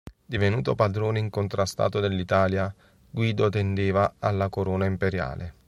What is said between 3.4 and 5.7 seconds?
tendeva alla corona imperiale.